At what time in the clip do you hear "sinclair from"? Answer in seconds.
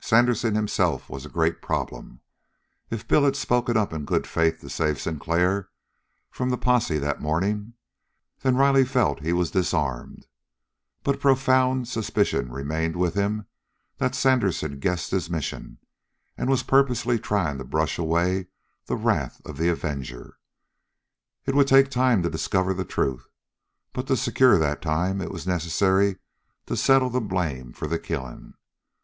5.00-6.50